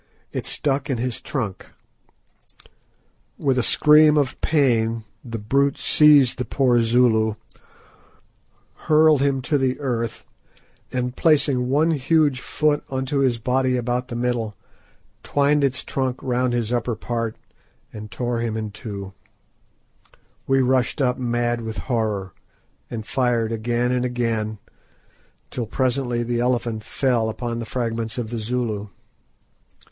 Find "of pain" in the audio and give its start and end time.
4.17-5.03